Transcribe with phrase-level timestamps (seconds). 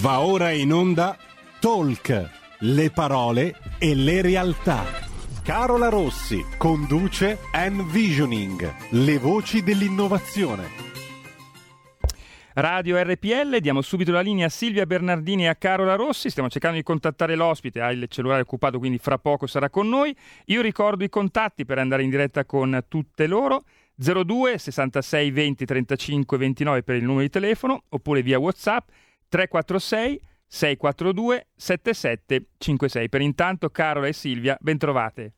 [0.00, 1.16] Va ora in onda
[1.58, 4.84] Talk, le parole e le realtà.
[5.42, 10.68] Carola Rossi conduce Envisioning, le voci dell'innovazione.
[12.54, 16.76] Radio RPL, diamo subito la linea a Silvia Bernardini e a Carola Rossi, stiamo cercando
[16.76, 20.14] di contattare l'ospite, ha il cellulare occupato quindi fra poco sarà con noi.
[20.46, 23.64] Io ricordo i contatti per andare in diretta con tutte loro,
[23.96, 28.88] 02 66 20 35 29 per il numero di telefono oppure via Whatsapp
[29.28, 33.08] 346 642 7756.
[33.08, 35.34] Per intanto Carola e Silvia, bentrovate.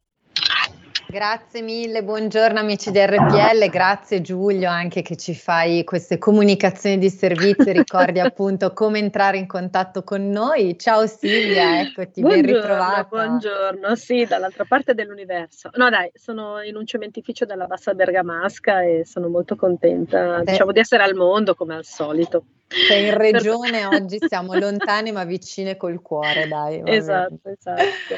[1.11, 7.11] Grazie mille, buongiorno amici di RPL, grazie Giulio anche che ci fai queste comunicazioni di
[7.11, 10.79] servizio, ricordi appunto come entrare in contatto con noi.
[10.79, 13.09] Ciao Silvia, eccoti, buongiorno, ben ritrovata.
[13.09, 15.70] Buongiorno, sì, dall'altra parte dell'universo.
[15.75, 20.45] No dai, sono in un cementificio della Bassa Bergamasca e sono molto contenta, eh.
[20.45, 22.45] diciamo di essere al mondo come al solito.
[22.73, 26.81] Sei in regione oggi siamo lontane ma vicine col cuore, dai.
[26.84, 28.14] Esatto, esatto.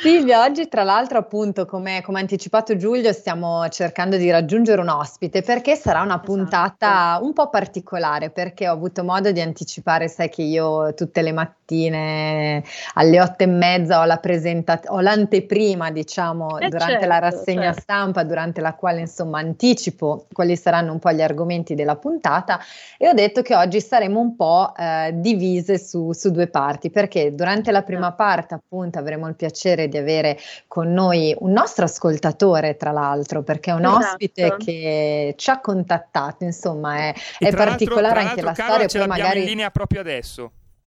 [0.00, 5.42] Silvia, oggi tra l'altro appunto come, come, anticipato Giulio stiamo cercando di raggiungere un ospite
[5.42, 6.32] perché sarà una esatto.
[6.32, 7.24] puntata esatto.
[7.24, 12.64] un po' particolare perché ho avuto modo di anticipare, sai che io tutte le mattine
[12.94, 17.62] alle otto e mezza ho, la presenta- ho l'anteprima diciamo eh durante certo, la rassegna
[17.72, 17.80] certo.
[17.80, 22.58] stampa durante la quale insomma anticipo quali saranno un po' gli argomenti della puntata
[22.98, 27.34] e ho detto che oggi saremo un po' eh, divise su, su, due parti, perché
[27.34, 30.38] durante la prima parte appunto avremo il piacere di avere
[30.68, 34.04] con noi un nostro ascoltatore, tra l'altro, perché è un esatto.
[34.04, 38.86] ospite che ci ha contattato, insomma è, è particolare anche la storia.
[38.86, 39.40] Ce l'abbiamo magari...
[39.40, 40.52] in linea proprio adesso.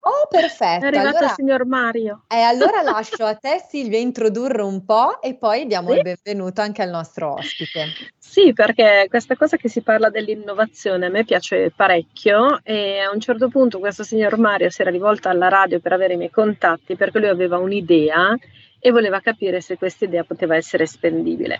[0.08, 0.84] Oh, perfetto.
[0.84, 2.22] È arrivato allora, il signor Mario.
[2.28, 5.96] Eh, allora lascio a te, Silvia, introdurre un po' e poi diamo sì?
[5.96, 7.86] il benvenuto anche al nostro ospite.
[8.16, 13.18] Sì, perché questa cosa che si parla dell'innovazione a me piace parecchio e a un
[13.18, 16.94] certo punto questo signor Mario si era rivolto alla radio per avere i miei contatti
[16.94, 18.36] perché lui aveva un'idea
[18.78, 21.58] e voleva capire se questa idea poteva essere spendibile.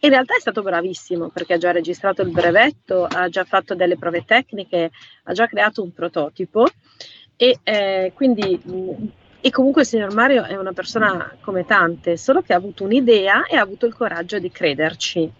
[0.00, 3.96] In realtà è stato bravissimo perché ha già registrato il brevetto, ha già fatto delle
[3.96, 4.90] prove tecniche,
[5.24, 6.66] ha già creato un prototipo
[7.36, 8.60] e eh, quindi
[9.46, 13.44] e comunque il signor Mario è una persona come tante, solo che ha avuto un'idea
[13.46, 15.30] e ha avuto il coraggio di crederci.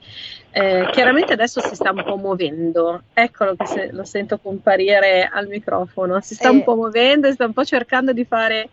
[0.52, 5.48] Eh, chiaramente adesso si sta un po' muovendo, eccolo che se, lo sento comparire al
[5.48, 6.52] microfono, si sta eh.
[6.52, 8.68] un po' muovendo sta un po' cercando di, fare,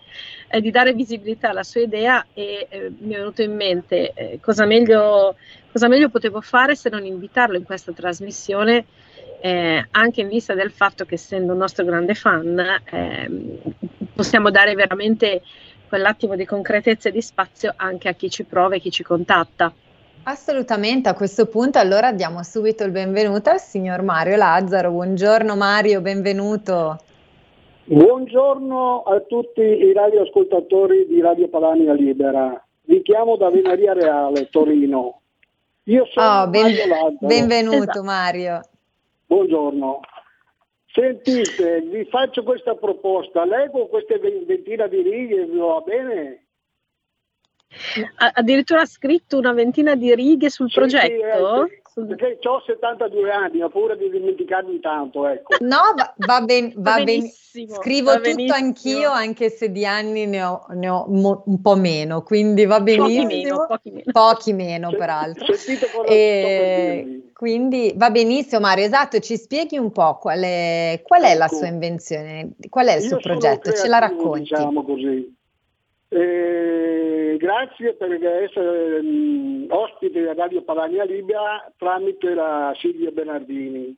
[0.50, 4.40] eh, di dare visibilità alla sua idea e eh, mi è venuto in mente eh,
[4.40, 5.36] cosa meglio,
[5.72, 8.86] cosa meglio potevo fare se non invitarlo in questa trasmissione
[9.46, 12.58] eh, anche in vista del fatto che essendo un nostro grande fan
[12.90, 13.30] eh,
[14.16, 15.42] possiamo dare veramente
[15.90, 19.74] quell'attimo di concretezza e di spazio anche a chi ci prova e chi ci contatta.
[20.24, 24.92] Assolutamente, a questo punto allora diamo subito il benvenuto al signor Mario Lazzaro.
[24.92, 27.00] Buongiorno Mario, benvenuto.
[27.84, 32.66] Buongiorno a tutti i radioascoltatori di Radio Padania Libera.
[32.84, 35.20] Vi chiamo da Venaria Reale, Torino.
[35.84, 37.18] Io sono oh, ben, Mario Lazzaro.
[37.20, 38.04] Benvenuto esatto.
[38.04, 38.62] Mario.
[39.34, 40.02] Buongiorno.
[40.86, 46.46] Sentite, vi faccio questa proposta, leggo queste ventina di righe, va bene?
[48.36, 51.68] Addirittura ha scritto una ventina di righe sul sì, progetto?
[51.68, 55.28] Sì, perché ho 72 anni, ho paura di dimenticarmi tanto.
[55.28, 55.58] Ecco.
[55.60, 57.76] No, va, va, ben, va, va benissimo.
[57.76, 58.56] Scrivo va tutto benissimo.
[58.56, 62.82] anch'io, anche se di anni ne ho, ne ho mo, un po' meno, quindi va
[62.82, 63.28] benissimo.
[63.28, 64.12] Pochi meno, pochi meno.
[64.12, 65.54] Pochi meno peraltro.
[66.08, 71.38] E, quindi va benissimo Mario, esatto, ci spieghi un po' qual è, qual è ecco.
[71.38, 74.40] la sua invenzione, qual è il suo progetto, ce la racconti.
[74.40, 75.42] Diciamo così.
[76.14, 83.96] Eh, grazie per essere um, ospite di Radio Padania Libia tramite la Silvia Bernardini,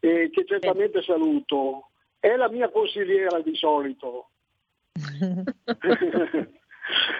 [0.00, 1.90] eh, che certamente saluto.
[2.18, 4.30] È la mia consigliera di solito.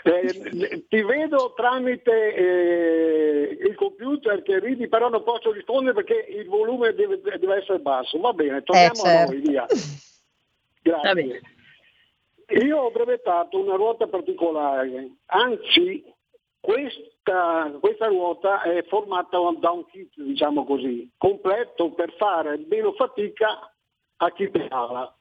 [0.02, 6.48] eh, ti vedo tramite eh, il computer che ridi, però non posso rispondere perché il
[6.48, 8.18] volume deve, deve essere basso.
[8.18, 9.08] Va bene, torniamo eh, certo.
[9.08, 9.66] a noi, via.
[10.82, 11.40] Grazie.
[12.48, 16.04] Io ho brevettato una ruota particolare, anzi
[16.60, 23.70] questa, questa, ruota è formata da un kit, diciamo così, completo per fare meno fatica
[24.16, 25.14] a chi pedala.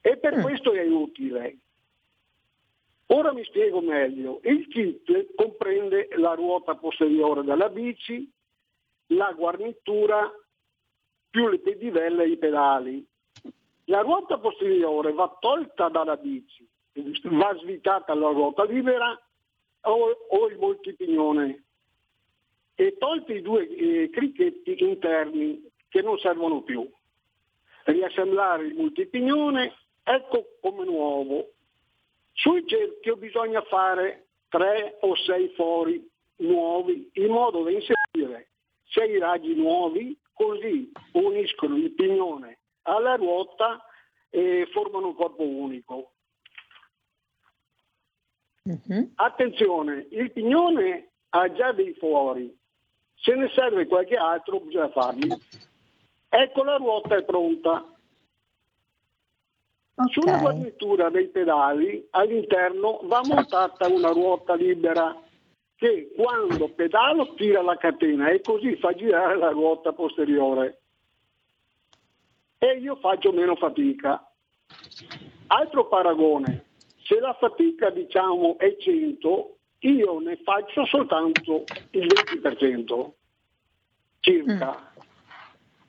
[0.00, 0.40] E per mm.
[0.40, 1.58] questo è utile.
[3.08, 4.40] Ora mi spiego meglio.
[4.42, 8.30] Il kit comprende la ruota posteriore della bici,
[9.08, 10.30] la guarnitura
[11.30, 13.06] più le pedivelle e i pedali.
[13.90, 16.66] La ruota posteriore va tolta dalla bici,
[17.22, 19.18] va svitata la ruota libera
[19.82, 21.64] o, o il multipignone
[22.74, 26.86] e tolti i due eh, cricchetti interni che non servono più.
[27.84, 31.52] Riassemblare il multipignone ecco come nuovo.
[32.32, 36.06] Sul cerchio bisogna fare tre o sei fori
[36.36, 38.48] nuovi in modo da inserire
[38.90, 42.57] sei raggi nuovi, così uniscono il pignone
[42.88, 43.84] alla ruota
[44.30, 46.12] e formano un corpo unico.
[48.62, 49.12] Uh-huh.
[49.14, 52.54] Attenzione, il pignone ha già dei fori,
[53.14, 55.28] se ne serve qualche altro bisogna farli.
[56.28, 57.96] Ecco la ruota è pronta.
[59.94, 60.12] Okay.
[60.12, 65.20] Sulla guarnitura dei pedali all'interno va montata una ruota libera
[65.74, 70.82] che quando pedalo tira la catena e così fa girare la ruota posteriore.
[72.58, 74.22] E io faccio meno fatica.
[75.46, 76.66] Altro paragone,
[77.04, 83.10] se la fatica diciamo è 100, io ne faccio soltanto il 20%
[84.20, 84.70] circa.
[84.70, 85.00] Mm.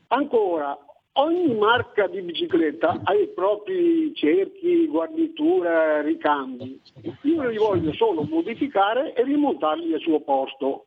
[0.07, 0.77] Ancora,
[1.13, 6.79] ogni marca di bicicletta ha i propri cerchi, guarniture, ricambi.
[7.23, 10.85] Io li voglio solo modificare e rimontarli al suo posto.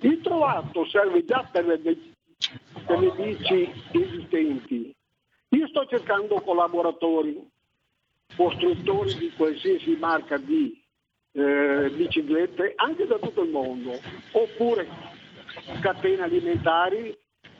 [0.00, 1.96] Il trovato serve già per le,
[2.86, 4.94] per le bici esistenti.
[5.50, 7.46] Io sto cercando collaboratori,
[8.36, 10.82] costruttori di qualsiasi marca di
[11.32, 13.98] eh, biciclette, anche da tutto il mondo,
[14.32, 14.88] oppure
[15.80, 17.16] catene alimentari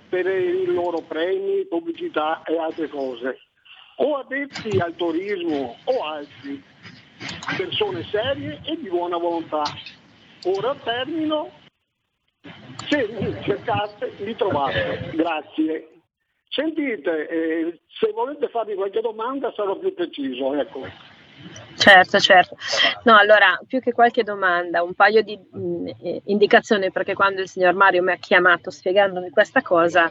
[0.08, 3.38] per i loro premi, pubblicità e altre cose.
[3.96, 6.62] O addetti al turismo o altri,
[7.56, 9.62] persone serie e di buona volontà.
[10.44, 11.50] Ora termino,
[12.88, 15.10] se mi cercate mi trovate.
[15.14, 15.88] Grazie.
[16.48, 20.54] Sentite, eh, se volete farmi qualche domanda sarò più preciso.
[20.54, 20.86] Ecco.
[21.76, 22.56] Certo, certo.
[23.04, 27.40] No, allora, più che qualche domanda, un paio di mh, mm, eh, indicazioni, perché quando
[27.40, 30.10] il signor Mario mi ha chiamato spiegandomi questa cosa,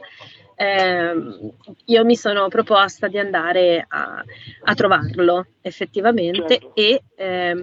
[0.56, 1.52] ehm,
[1.86, 4.24] io mi sono proposta di andare a,
[4.64, 6.72] a trovarlo effettivamente certo.
[6.76, 7.62] e ehm,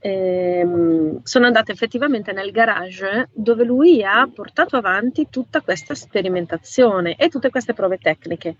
[0.00, 7.28] ehm, sono andata effettivamente nel garage dove lui ha portato avanti tutta questa sperimentazione e
[7.28, 8.56] tutte queste prove tecniche.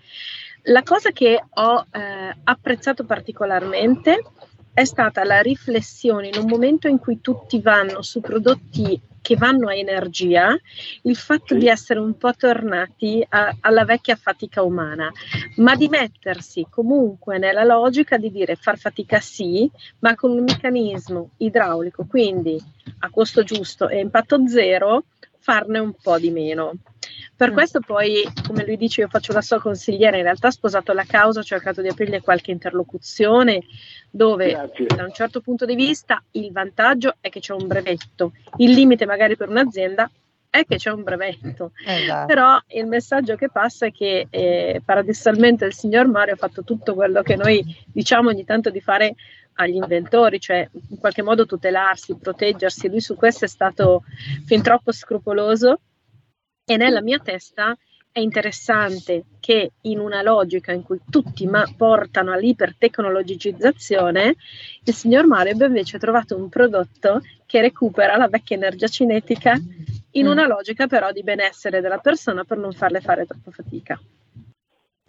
[0.64, 4.22] La cosa che ho eh, apprezzato particolarmente
[4.80, 9.68] è stata la riflessione in un momento in cui tutti vanno su prodotti che vanno
[9.68, 10.58] a energia,
[11.02, 15.12] il fatto di essere un po' tornati a, alla vecchia fatica umana,
[15.56, 21.32] ma di mettersi comunque nella logica di dire far fatica sì, ma con un meccanismo
[21.36, 22.58] idraulico, quindi
[23.00, 25.04] a costo giusto e impatto zero,
[25.38, 26.72] farne un po' di meno.
[27.40, 27.54] Per mm.
[27.54, 31.04] questo poi, come lui dice, io faccio la sua consigliera, in realtà ha sposato la
[31.04, 33.62] causa, ho cercato di aprirgli qualche interlocuzione
[34.10, 34.84] dove Grazie.
[34.84, 39.06] da un certo punto di vista il vantaggio è che c'è un brevetto, il limite
[39.06, 40.10] magari per un'azienda
[40.50, 42.26] è che c'è un brevetto, esatto.
[42.26, 46.92] però il messaggio che passa è che eh, paradossalmente il signor Mario ha fatto tutto
[46.92, 49.14] quello che noi diciamo ogni tanto di fare
[49.54, 54.02] agli inventori, cioè in qualche modo tutelarsi, proteggersi, lui su questo è stato
[54.44, 55.78] fin troppo scrupoloso
[56.70, 57.76] e nella mia testa
[58.12, 64.36] è interessante che in una logica in cui tutti ma portano all'ipertecnologizzazione,
[64.84, 69.60] il signor Mario abbia invece trovato un prodotto che recupera la vecchia energia cinetica
[70.12, 70.30] in mm.
[70.30, 74.00] una logica però di benessere della persona per non farle fare troppa fatica.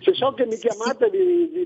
[0.00, 1.64] se so che mi chiamate vi, vi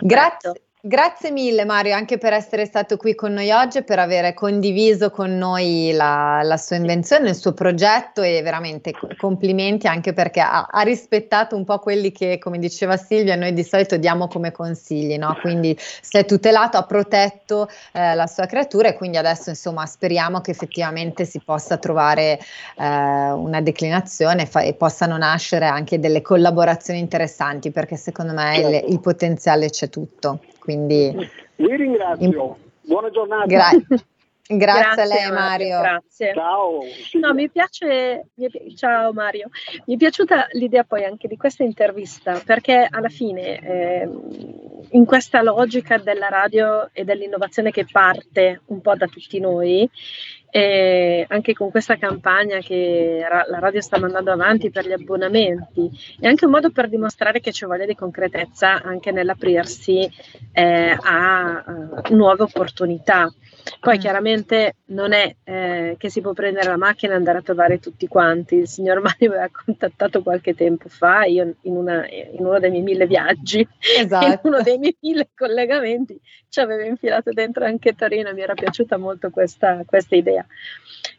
[0.00, 0.52] Grazie,
[0.86, 5.08] Grazie mille Mario anche per essere stato qui con noi oggi e per aver condiviso
[5.08, 10.66] con noi la, la sua invenzione, il suo progetto e veramente complimenti anche perché ha,
[10.70, 15.16] ha, rispettato un po' quelli che, come diceva Silvia, noi di solito diamo come consigli,
[15.16, 15.34] no?
[15.40, 20.42] quindi si è tutelato, ha protetto eh, la sua creatura e quindi adesso insomma speriamo
[20.42, 22.38] che effettivamente si possa trovare
[22.76, 28.92] eh, una declinazione fa- e possano nascere anche delle collaborazioni interessanti perché secondo me il,
[28.92, 30.40] il potenziale c'è tutto.
[30.64, 31.14] Quindi,
[31.56, 33.44] Vi ringrazio, buona giornata.
[33.44, 33.70] Gra-
[34.46, 35.80] Grazie, grazie, a lei Mario.
[35.80, 36.32] Grazie.
[36.34, 36.80] Ciao.
[37.12, 39.48] No, mi piace, mi, ciao Mario,
[39.86, 44.08] mi è piaciuta l'idea poi anche di questa intervista perché alla fine eh,
[44.90, 49.88] in questa logica della radio e dell'innovazione che parte un po' da tutti noi,
[50.56, 56.28] e anche con questa campagna che la radio sta mandando avanti per gli abbonamenti, è
[56.28, 60.08] anche un modo per dimostrare che c'è voglia di concretezza anche nell'aprirsi
[60.52, 63.28] eh, a, a nuove opportunità.
[63.80, 64.00] Poi mm.
[64.00, 68.06] chiaramente non è eh, che si può prendere la macchina e andare a trovare tutti
[68.06, 68.56] quanti.
[68.56, 72.70] Il signor Mario mi aveva contattato qualche tempo fa, io in, una, in uno dei
[72.70, 73.66] miei mille viaggi,
[73.98, 74.26] esatto.
[74.26, 78.54] in uno dei miei mille collegamenti, ci avevo infilato dentro anche Torino e mi era
[78.54, 80.43] piaciuta molto questa, questa idea.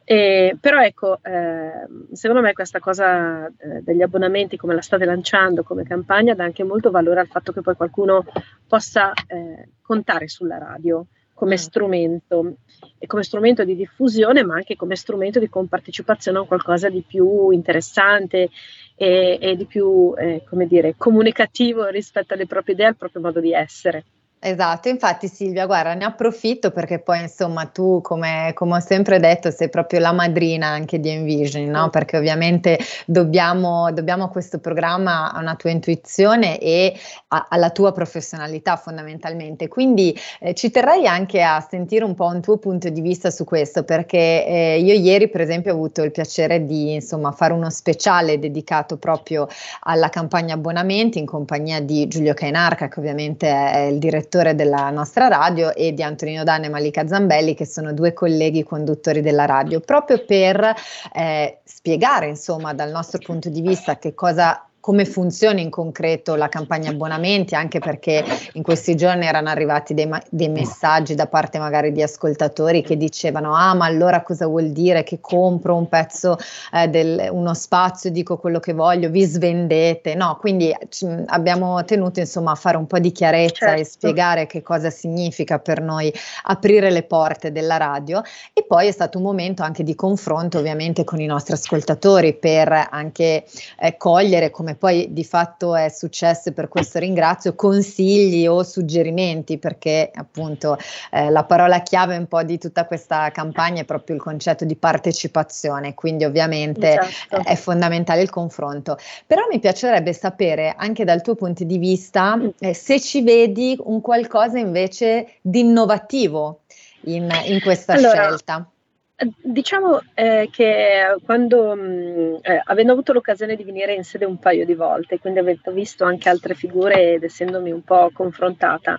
[0.04, 5.64] E, però ecco, eh, secondo me questa cosa eh, degli abbonamenti, come la state lanciando
[5.64, 8.26] come campagna, dà anche molto valore al fatto che poi qualcuno
[8.68, 11.58] possa eh, contare sulla radio come mm.
[11.58, 12.56] strumento
[12.98, 17.52] e come strumento di diffusione, ma anche come strumento di compartecipazione a qualcosa di più
[17.52, 18.50] interessante
[18.96, 23.40] e, e di più, eh, come dire, comunicativo rispetto alle proprie idee, al proprio modo
[23.40, 24.06] di essere.
[24.48, 29.50] Esatto, infatti Silvia, guarda, ne approfitto perché poi insomma tu, come, come, ho sempre detto,
[29.50, 31.90] sei proprio la madrina anche di Envision, no?
[31.90, 36.96] Perché ovviamente dobbiamo, dobbiamo questo programma a una tua intuizione e
[37.30, 39.68] a, alla tua professionalità fondamentalmente.
[39.68, 43.46] Quindi eh, ci terrei anche a sentire un po' un tuo punto di vista su
[43.46, 47.72] questo, perché eh, io ieri per esempio ho avuto il piacere di insomma fare uno
[47.72, 49.48] speciale dedicato proprio
[49.80, 54.90] alla campagna abbonamenti in compagnia di Giulio Cainarca, che ovviamente è il direttore direttore della
[54.90, 59.46] nostra radio, e di Antonino Danne e Malika Zambelli, che sono due colleghi conduttori della
[59.46, 60.74] radio, proprio per
[61.14, 66.48] eh, spiegare, insomma, dal nostro punto di vista che cosa come funziona in concreto la
[66.48, 68.24] campagna abbonamenti, anche perché
[68.54, 73.56] in questi giorni erano arrivati dei, dei, messaggi da parte magari di ascoltatori che dicevano
[73.56, 76.38] ah ma allora cosa vuol dire che compro un pezzo,
[76.72, 82.20] eh, del, uno spazio, dico quello che voglio, vi svendete, no, quindi c- abbiamo tenuto
[82.20, 83.82] insomma a fare un po' di chiarezza certo.
[83.82, 86.14] e spiegare che cosa significa per noi
[86.44, 88.22] aprire le porte della radio
[88.54, 92.90] e poi è stato un momento anche di confronto ovviamente con i nostri ascoltatori per
[92.92, 93.46] anche
[93.80, 99.58] eh, cogliere come poi di fatto è successo e per questo ringrazio, consigli o suggerimenti
[99.58, 100.78] perché appunto
[101.12, 104.76] eh, la parola chiave un po' di tutta questa campagna è proprio il concetto di
[104.76, 107.48] partecipazione, quindi ovviamente certo.
[107.48, 108.98] è fondamentale il confronto.
[109.26, 114.02] Però mi piacerebbe sapere anche dal tuo punto di vista eh, se ci vedi un
[114.02, 116.62] qualcosa invece di innovativo
[117.06, 118.70] in, in questa allora, scelta.
[119.18, 124.66] Diciamo eh, che quando, mm, eh, avendo avuto l'occasione di venire in sede un paio
[124.66, 128.98] di volte, quindi avendo visto anche altre figure ed essendomi un po' confrontata,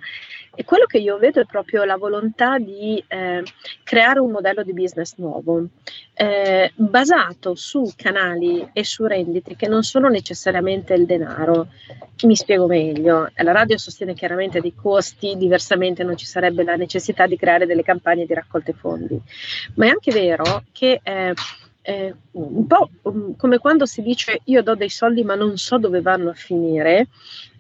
[0.57, 3.45] e quello che io vedo è proprio la volontà di eh,
[3.85, 5.67] creare un modello di business nuovo,
[6.15, 11.69] eh, basato su canali e su rendite che non sono necessariamente il denaro.
[12.23, 13.31] Mi spiego meglio.
[13.37, 17.83] La radio sostiene chiaramente dei costi, diversamente non ci sarebbe la necessità di creare delle
[17.83, 19.21] campagne di raccolte fondi.
[19.75, 21.35] Ma è anche vero che eh,
[21.87, 22.91] eh, un po'
[23.37, 27.07] come quando si dice io do dei soldi ma non so dove vanno a finire,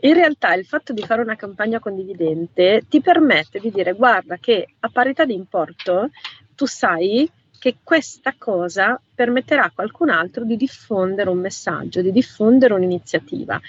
[0.00, 4.74] in realtà il fatto di fare una campagna condividente ti permette di dire guarda che
[4.80, 6.10] a parità di importo
[6.56, 12.74] tu sai che questa cosa permetterà a qualcun altro di diffondere un messaggio, di diffondere
[12.74, 13.60] un'iniziativa,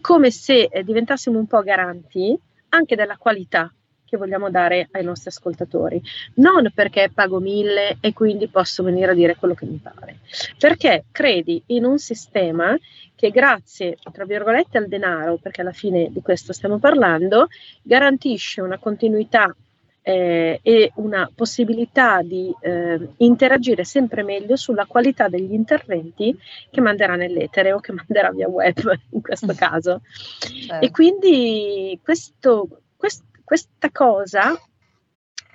[0.00, 2.38] come se eh, diventassimo un po' garanti
[2.68, 3.72] anche della qualità
[4.12, 6.02] che vogliamo dare ai nostri ascoltatori.
[6.34, 10.18] Non perché pago mille e quindi posso venire a dire quello che mi pare,
[10.58, 12.76] perché credi in un sistema
[13.14, 17.46] che grazie, tra virgolette, al denaro, perché alla fine di questo stiamo parlando,
[17.82, 19.54] garantisce una continuità
[20.02, 26.36] eh, e una possibilità di eh, interagire sempre meglio sulla qualità degli interventi
[26.70, 28.76] che manderà nell'etere o che manderà via web
[29.10, 30.02] in questo caso.
[30.38, 30.84] Certo.
[30.84, 34.58] E quindi questo, quest, questa cosa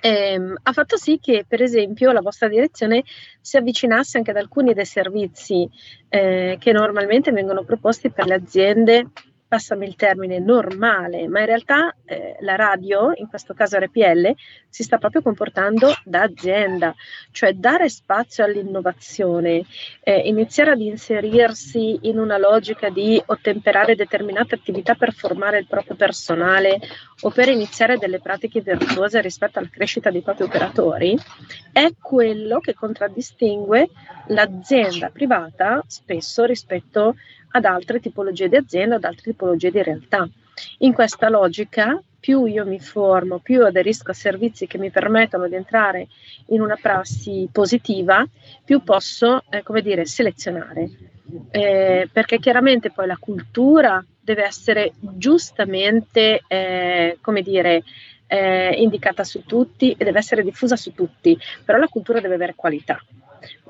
[0.00, 3.04] ehm, ha fatto sì che, per esempio, la vostra direzione
[3.40, 5.68] si avvicinasse anche ad alcuni dei servizi
[6.08, 9.10] eh, che normalmente vengono proposti per le aziende
[9.48, 14.34] passami il termine, normale, ma in realtà eh, la radio, in questo caso RPL,
[14.68, 16.94] si sta proprio comportando da azienda,
[17.32, 19.64] cioè dare spazio all'innovazione,
[20.02, 25.96] eh, iniziare ad inserirsi in una logica di ottemperare determinate attività per formare il proprio
[25.96, 26.78] personale
[27.22, 31.18] o per iniziare delle pratiche virtuose rispetto alla crescita dei propri operatori,
[31.72, 33.88] è quello che contraddistingue
[34.28, 37.14] l'azienda privata spesso rispetto
[37.50, 40.28] ad altre tipologie di azienda, ad altre tipologie di realtà.
[40.78, 45.54] In questa logica, più io mi formo, più aderisco a servizi che mi permettono di
[45.54, 46.08] entrare
[46.46, 48.26] in una prassi positiva,
[48.64, 50.90] più posso, eh, come dire, selezionare.
[51.50, 57.82] Eh, perché chiaramente poi la cultura deve essere giustamente, eh, come dire,
[58.28, 62.54] eh, indicata su tutti e deve essere diffusa su tutti, però la cultura deve avere
[62.54, 63.02] qualità.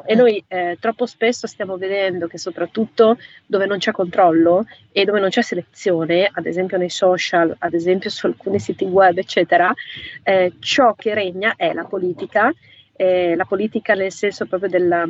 [0.04, 5.20] E noi eh, troppo spesso stiamo vedendo che soprattutto dove non c'è controllo e dove
[5.20, 9.72] non c'è selezione, ad esempio nei social, ad esempio su alcuni siti web, eccetera,
[10.22, 12.52] eh, ciò che regna è la politica,
[12.96, 15.06] eh, la politica nel senso proprio della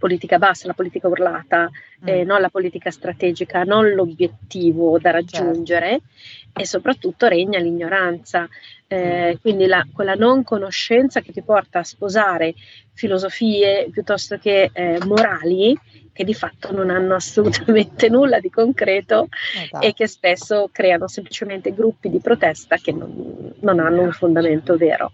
[0.00, 1.70] politica bassa, la politica urlata,
[2.04, 2.26] eh, mm.
[2.26, 6.60] non la politica strategica, non l'obiettivo da raggiungere certo.
[6.60, 8.48] e soprattutto regna l'ignoranza.
[8.88, 12.54] Eh, quindi la, quella non conoscenza che ti porta a sposare
[12.92, 15.78] filosofie piuttosto che eh, morali
[16.20, 19.86] che di fatto non hanno assolutamente nulla di concreto esatto.
[19.86, 25.12] e che spesso creano semplicemente gruppi di protesta che non, non, hanno un fondamento vero.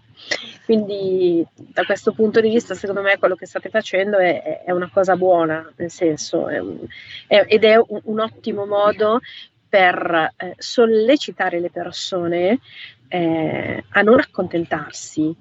[0.65, 4.89] Quindi da questo punto di vista secondo me quello che state facendo è, è una
[4.91, 6.77] cosa buona, nel senso, è un,
[7.25, 9.21] è, ed è un, un, ottimo modo
[9.69, 12.59] per eh, sollecitare le persone
[13.07, 15.33] eh, a non accontentarsi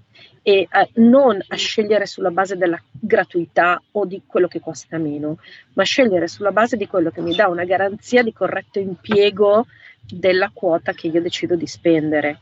[0.48, 5.38] e a non a scegliere sulla base della gratuità o di quello che costa meno,
[5.72, 9.66] ma scegliere sulla base di quello che mi dà una garanzia di corretto impiego
[10.09, 12.38] della quota che io decido di spendere.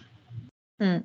[0.84, 0.98] Mm.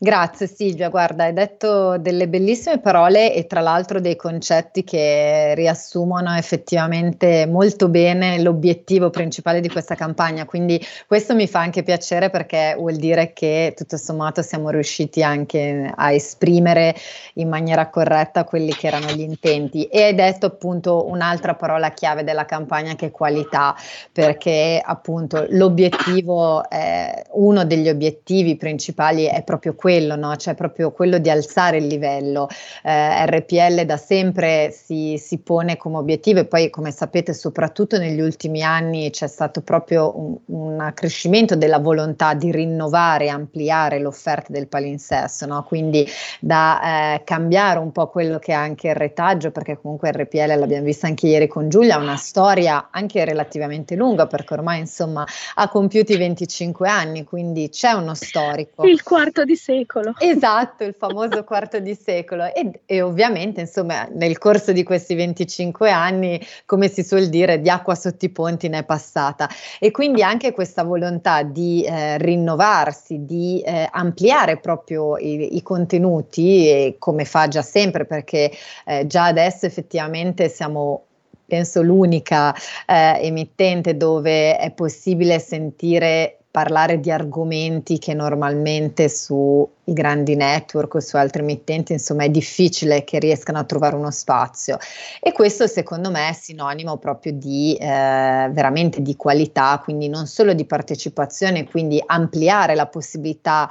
[0.00, 6.36] Grazie Silvia, guarda, hai detto delle bellissime parole e tra l'altro dei concetti che riassumono
[6.36, 12.76] effettivamente molto bene l'obiettivo principale di questa campagna, quindi questo mi fa anche piacere perché
[12.78, 16.94] vuol dire che tutto sommato siamo riusciti anche a esprimere
[17.34, 19.86] in maniera corretta quelli che erano gli intenti.
[19.86, 23.74] E hai detto appunto un'altra parola chiave della campagna che è qualità,
[24.12, 30.36] perché appunto l'obiettivo, è, uno degli obiettivi principali è proprio quello quello, no?
[30.36, 32.46] cioè proprio quello di alzare il livello.
[32.82, 38.20] Eh, RPL da sempre si, si, pone come obiettivo e poi come sapete soprattutto negli
[38.20, 44.52] ultimi anni c'è stato proprio un, un accrescimento della volontà di rinnovare e ampliare l'offerta
[44.52, 45.64] del palinsesto, no?
[45.64, 46.06] quindi
[46.38, 50.84] da eh, cambiare un po' quello che è anche il retaggio, perché comunque RPL l'abbiamo
[50.84, 55.68] vista anche ieri con Giulia, ha una storia anche relativamente lunga perché ormai insomma ha
[55.70, 58.84] compiuto i 25 anni, quindi c'è uno storico.
[58.84, 60.14] Il quarto di sé secolo.
[60.18, 62.52] Esatto, il famoso quarto di secolo.
[62.52, 67.70] E, e, ovviamente, insomma, nel corso di questi 25 anni, come si suol dire, di
[67.70, 69.48] acqua sotto i ponti ne è passata.
[69.78, 76.96] E quindi anche questa volontà di eh, rinnovarsi, di eh, ampliare proprio i, i contenuti,
[76.98, 78.50] come fa già sempre, perché
[78.84, 81.02] eh, già adesso effettivamente siamo
[81.48, 90.34] penso l'unica eh, emittente dove è possibile sentire parlare di argomenti che normalmente sui grandi
[90.34, 94.76] network o su altri emittenti, insomma, è difficile che riescano a trovare uno spazio.
[95.20, 100.52] E questo secondo me è sinonimo proprio di eh, veramente di qualità, quindi non solo
[100.52, 103.70] di partecipazione, quindi ampliare la possibilità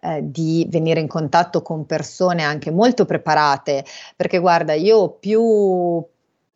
[0.00, 6.06] eh, di venire in contatto con persone anche molto preparate, perché guarda, io più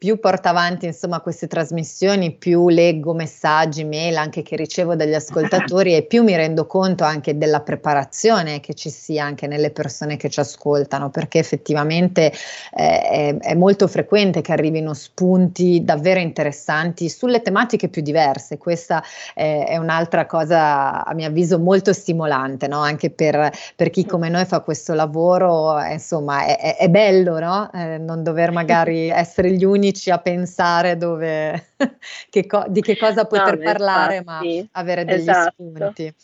[0.03, 5.95] più porto avanti insomma queste trasmissioni, più leggo messaggi, mail anche che ricevo dagli ascoltatori
[5.95, 10.29] e più mi rendo conto anche della preparazione che ci sia anche nelle persone che
[10.29, 12.33] ci ascoltano, perché effettivamente
[12.75, 18.59] eh, è, è, molto frequente che arrivino spunti davvero interessanti sulle tematiche più diverse.
[18.59, 22.81] Questa è, è un'altra cosa a mio avviso molto stimolante, no?
[22.81, 27.71] anche per, per, chi come noi fa questo lavoro, eh, insomma è, è bello no?
[27.73, 31.69] eh, non dover magari essere gli unici amici a pensare dove,
[32.31, 35.53] che co- di che cosa poter no, parlare, infatti, ma avere degli esatto.
[35.53, 36.15] spunti.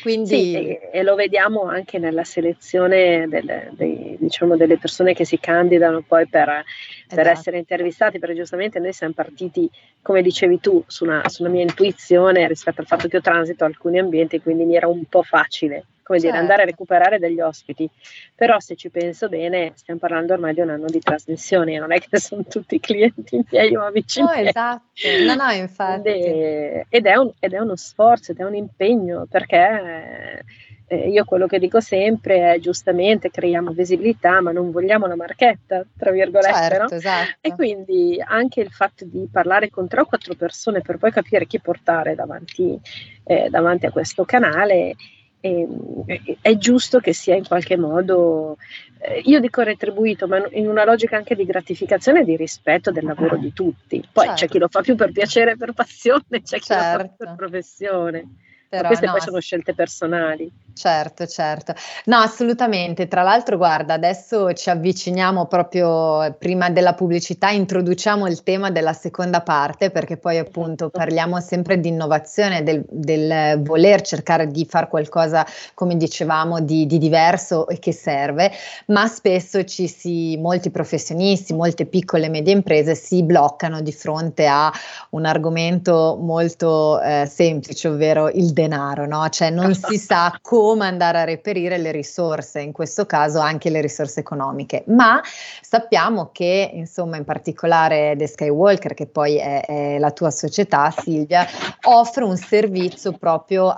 [0.00, 0.26] Quindi...
[0.26, 5.38] Sì, e, e, lo vediamo anche nella selezione delle, dei, diciamo, delle persone che si
[5.38, 7.14] candidano poi per, esatto.
[7.14, 9.70] per, essere intervistati, perché giustamente noi siamo partiti,
[10.00, 13.64] come dicevi tu, su una, su una, mia intuizione rispetto al fatto che io transito
[13.64, 16.26] alcuni ambienti, quindi mi era un po' facile come certo.
[16.26, 16.70] dire, andare a certo.
[16.70, 17.88] recuperare degli ospiti.
[18.34, 22.00] Però se ci penso bene, stiamo parlando ormai di un anno di trasmissione, non è
[22.00, 24.48] che sono tutti clienti miei o amici no, miei.
[24.48, 24.82] esatto,
[25.26, 26.08] no, no, infatti.
[26.08, 30.44] Ed è, ed è, un, ed è uno sforzo, ed è un impegno, perché
[30.92, 35.84] eh, io quello che dico sempre è giustamente creiamo visibilità, ma non vogliamo la marchetta,
[35.96, 36.90] tra virgolette, certo, no?
[36.90, 37.36] esatto.
[37.40, 41.46] E quindi anche il fatto di parlare con tre o quattro persone per poi capire
[41.46, 42.78] chi portare davanti,
[43.24, 44.94] eh, davanti a questo canale
[45.42, 48.56] e, è giusto che sia in qualche modo,
[48.98, 53.04] eh, io dico retribuito, ma in una logica anche di gratificazione e di rispetto del
[53.04, 54.02] lavoro di tutti.
[54.10, 54.40] Poi certo.
[54.40, 56.74] c'è chi lo fa più per piacere e per passione, c'è chi certo.
[56.74, 57.34] lo fa per certo.
[57.34, 58.28] professione.
[58.72, 60.50] Però, queste no, poi sono scelte personali.
[60.72, 61.74] Certo, certo.
[62.06, 63.06] No, assolutamente.
[63.06, 69.42] Tra l'altro, guarda, adesso ci avviciniamo proprio prima della pubblicità, introduciamo il tema della seconda
[69.42, 70.98] parte, perché poi appunto esatto.
[70.98, 76.96] parliamo sempre di innovazione, del, del voler cercare di fare qualcosa, come dicevamo, di, di,
[76.96, 78.50] diverso e che serve,
[78.86, 84.46] ma spesso ci si, molti professionisti, molte piccole e medie imprese si bloccano di fronte
[84.46, 84.72] a
[85.10, 89.28] un argomento molto eh, semplice, ovvero il denaro, no?
[89.28, 93.80] Cioè non si sa come andare a reperire le risorse, in questo caso anche le
[93.80, 95.20] risorse economiche, ma
[95.60, 101.46] sappiamo che insomma in particolare The Skywalker, che poi è, è la tua società Silvia,
[101.82, 103.76] offre un servizio proprio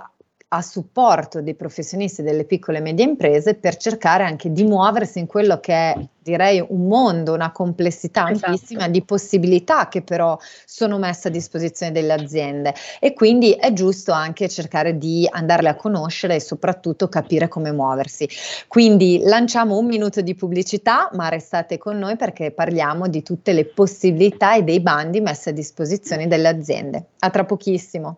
[0.55, 5.27] a supporto dei professionisti delle piccole e medie imprese per cercare anche di muoversi in
[5.27, 8.89] quello che è direi un mondo, una complessità esatto.
[8.89, 14.49] di possibilità che però sono messe a disposizione delle aziende e quindi è giusto anche
[14.49, 18.27] cercare di andarle a conoscere e soprattutto capire come muoversi.
[18.67, 23.65] Quindi lanciamo un minuto di pubblicità, ma restate con noi perché parliamo di tutte le
[23.65, 27.05] possibilità e dei bandi messi a disposizione delle aziende.
[27.19, 28.17] A tra pochissimo.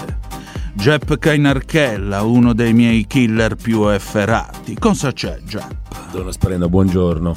[0.73, 4.75] Jep Kainarchella, uno dei miei killer più efferati.
[4.79, 6.11] Cosa c'è, Jep?
[6.11, 7.35] Donna Sparena, buongiorno.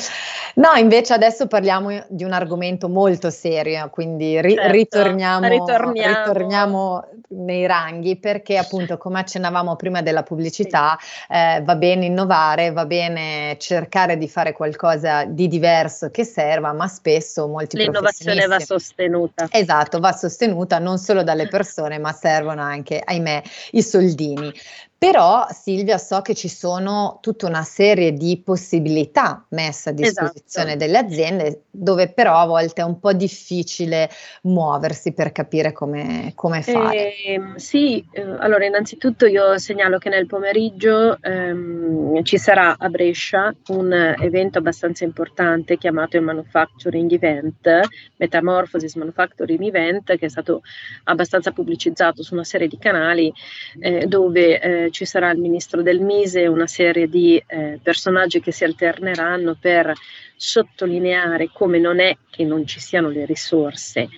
[0.59, 6.17] No, invece adesso parliamo di un argomento molto serio, quindi ri- certo, ritorniamo, ritorniamo.
[6.17, 11.33] ritorniamo, nei ranghi perché appunto come accennavamo prima della pubblicità sì.
[11.33, 16.89] eh, va bene innovare, va bene cercare di fare qualcosa di diverso che serva, ma
[16.89, 19.47] spesso molti L'innovazione va sostenuta.
[19.51, 23.43] Esatto, va sostenuta non solo dalle persone, ma servono anche, ahimè,
[23.73, 24.53] i soldini.
[24.99, 30.85] Però Silvia so che ci sono tutta una serie di possibilità messe a disposizione esatto.
[30.85, 34.11] delle aziende dove però a volte è un po' difficile
[34.43, 37.15] muoversi per capire come, come fare.
[37.15, 38.05] Eh, sì,
[38.39, 45.05] allora innanzitutto io segnalo che nel pomeriggio ehm, ci sarà a Brescia un evento abbastanza
[45.05, 47.81] importante chiamato il Manufacturing Event,
[48.17, 50.63] Metamorphosis Manufacturing Event, che è stato
[51.05, 53.33] abbastanza pubblicizzato su una serie di canali
[53.79, 58.53] eh, dove eh, ci sarà il ministro del Mise, una serie di eh, personaggi che
[58.53, 59.93] si alterneranno per
[60.37, 64.09] sottolineare come non è che non ci siano le risorse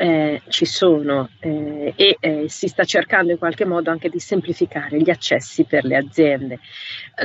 [0.00, 4.98] eh, ci sono eh, e eh, si sta cercando in qualche modo anche di semplificare
[4.98, 6.58] gli accessi per le aziende.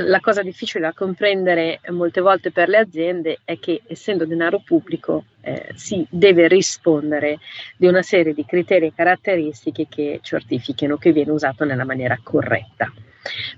[0.04, 5.24] La cosa difficile da comprendere molte volte per le aziende è che essendo denaro pubblico
[5.40, 7.38] eh, si deve rispondere
[7.78, 12.92] di una serie di criteri e caratteristiche che certifichino che viene usato nella maniera corretta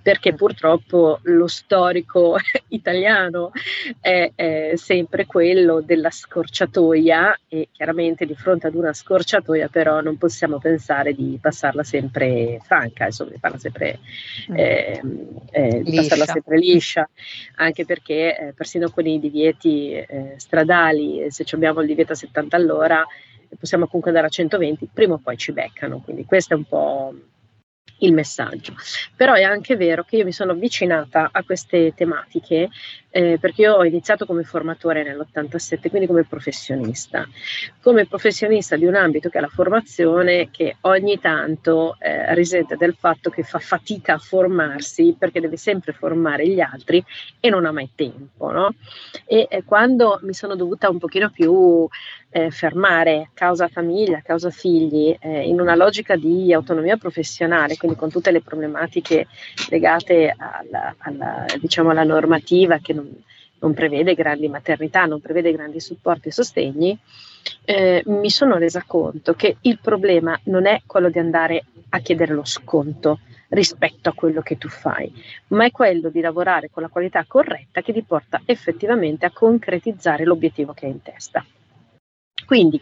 [0.02, 2.36] perché purtroppo lo storico
[2.68, 3.50] italiano
[4.00, 10.16] è, è, sempre quello della scorciatoia e chiaramente di fronte ad una scorciatoia però non
[10.16, 13.98] possiamo pensare di passarla sempre franca, insomma di, sempre,
[14.50, 14.56] mm.
[14.56, 15.00] eh,
[15.50, 17.08] eh, di passarla sempre liscia,
[17.56, 22.56] anche perché eh, persino con i divieti eh, stradali, se abbiamo il divieto a 70
[22.56, 23.06] all'ora,
[23.58, 27.14] possiamo comunque andare a 120, prima o poi ci beccano, quindi questo è un po'
[27.98, 28.74] il messaggio.
[29.16, 32.68] Però è anche vero che io mi sono avvicinata a queste tematiche
[33.10, 37.26] eh, perché io ho iniziato come formatore nell'87, quindi come professionista,
[37.80, 42.94] come professionista di un ambito che è la formazione che ogni tanto eh, risente del
[42.94, 47.02] fatto che fa fatica a formarsi perché deve sempre formare gli altri
[47.40, 48.50] e non ha mai tempo.
[48.50, 48.74] No?
[49.24, 51.88] E eh, quando mi sono dovuta un pochino più
[52.30, 58.10] eh, fermare causa famiglia, causa figli, eh, in una logica di autonomia professionale, quindi con
[58.10, 59.26] tutte le problematiche
[59.70, 63.10] legate alla, alla, diciamo, alla normativa che non,
[63.60, 66.98] non, prevede grandi maternità, non prevede grandi supporti e sostegni,
[67.64, 72.34] eh, mi sono resa conto che il problema non è quello di andare a chiedere
[72.34, 75.10] lo sconto rispetto a quello che tu fai,
[75.48, 80.24] ma è quello di lavorare con la qualità corretta che ti porta effettivamente a concretizzare
[80.24, 81.42] l'obiettivo che hai in testa.
[82.48, 82.80] Quindi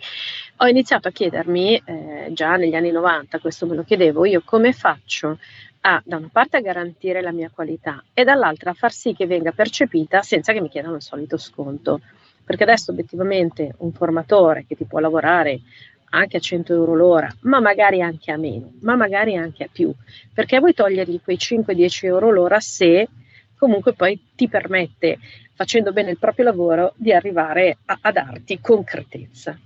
[0.59, 4.73] ho iniziato a chiedermi, eh, già negli anni 90, questo me lo chiedevo io, come
[4.73, 5.41] faccio
[5.81, 9.27] a, da una parte a garantire la mia qualità e dall'altra a far sì che
[9.27, 12.01] venga percepita senza che mi chiedano il solito sconto.
[12.45, 15.63] Perché adesso obiettivamente un formatore che ti può lavorare
[16.11, 19.93] anche a 100 euro l'ora, ma magari anche a meno, ma magari anche a più,
[20.33, 23.09] perché vuoi togliergli quei 5-10 euro l'ora se
[23.59, 25.19] comunque poi ti permette
[25.55, 29.59] facendo bene il proprio lavoro, di arrivare a, a darti concretezza.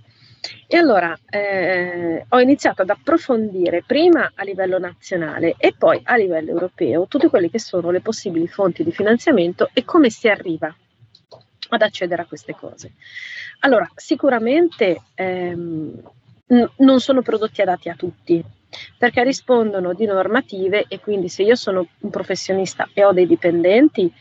[0.65, 6.49] E allora eh, ho iniziato ad approfondire prima a livello nazionale e poi a livello
[6.49, 10.73] europeo tutte quelle che sono le possibili fonti di finanziamento e come si arriva
[11.69, 12.93] ad accedere a queste cose.
[13.59, 16.01] Allora, sicuramente ehm,
[16.47, 18.43] n- non sono prodotti adatti a tutti,
[18.97, 24.11] perché rispondono di normative e quindi se io sono un professionista e ho dei dipendenti,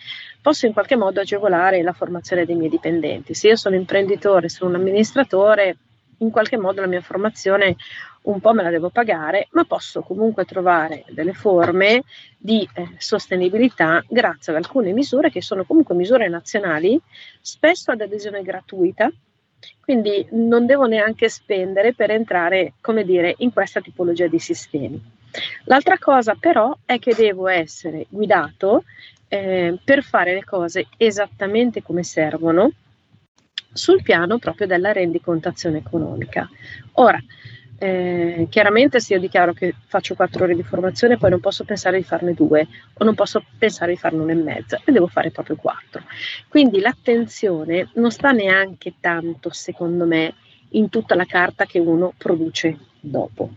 [0.41, 3.35] posso in qualche modo agevolare la formazione dei miei dipendenti.
[3.35, 5.77] Se io sono imprenditore, sono un amministratore,
[6.19, 7.77] in qualche modo la mia formazione
[8.23, 12.03] un po' me la devo pagare, ma posso comunque trovare delle forme
[12.37, 17.01] di eh, sostenibilità grazie ad alcune misure che sono comunque misure nazionali,
[17.41, 19.11] spesso ad adesione gratuita,
[19.81, 25.03] quindi non devo neanche spendere per entrare, come dire, in questa tipologia di sistemi.
[25.65, 28.85] L'altra cosa però è che devo essere guidato
[29.29, 32.73] eh, per fare le cose esattamente come servono
[33.73, 36.49] sul piano proprio della rendicontazione economica.
[36.95, 37.23] Ora,
[37.83, 41.97] eh, chiaramente se io dichiaro che faccio quattro ore di formazione, poi non posso pensare
[41.97, 45.31] di farne due o non posso pensare di farne una e mezza e devo fare
[45.31, 46.03] proprio quattro.
[46.47, 50.35] Quindi l'attenzione non sta neanche tanto, secondo me,
[50.73, 53.49] in tutta la carta che uno produce dopo,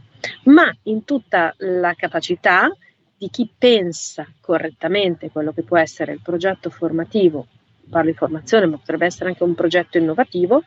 [0.44, 2.74] ma in tutta la capacità
[3.18, 7.46] di chi pensa correttamente quello che può essere il progetto formativo,
[7.90, 10.64] parlo di formazione, ma potrebbe essere anche un progetto innovativo,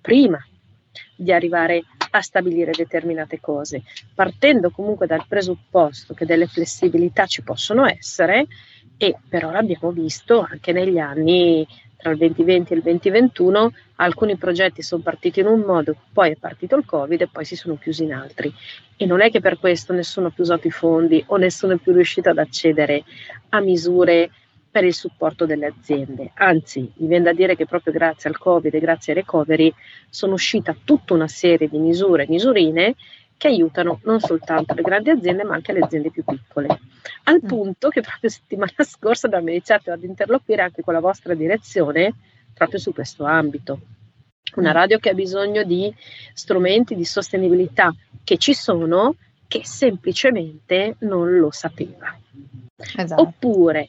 [0.00, 0.38] prima
[1.14, 3.82] di arrivare a stabilire determinate cose,
[4.14, 8.46] partendo comunque dal presupposto che delle flessibilità ci possono essere
[8.96, 14.36] e per ora abbiamo visto anche negli anni tra il 2020 e il 2021 alcuni
[14.36, 17.76] progetti sono partiti in un modo, poi è partito il Covid e poi si sono
[17.76, 18.52] chiusi in altri.
[18.96, 21.78] E non è che per questo nessuno ha più usato i fondi o nessuno è
[21.78, 23.04] più riuscito ad accedere
[23.50, 24.30] a misure
[24.76, 26.32] per il supporto delle aziende.
[26.34, 29.72] Anzi, mi viene da dire che proprio grazie al Covid e grazie ai recovery
[30.10, 32.94] sono uscita tutta una serie di misure e misurine
[33.38, 36.78] che aiutano non soltanto le grandi aziende ma anche le aziende più piccole.
[37.22, 37.46] Al mm.
[37.46, 42.12] punto che proprio settimana scorsa abbiamo iniziato ad interloquire anche con la vostra direzione
[42.52, 43.80] proprio su questo ambito.
[44.56, 44.74] Una mm.
[44.74, 45.90] radio che ha bisogno di
[46.34, 49.14] strumenti di sostenibilità che ci sono,
[49.48, 52.14] che semplicemente non lo sapeva.
[52.94, 53.22] Esatto.
[53.22, 53.88] Oppure